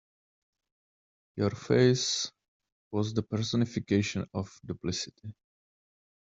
Your 1.35 1.51
face 1.51 2.31
was 2.91 3.13
the 3.13 3.21
personification 3.21 4.27
of 4.33 4.59
duplicity. 4.65 5.35